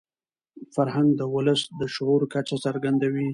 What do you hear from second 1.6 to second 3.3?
د شعور کچه څرګندوي.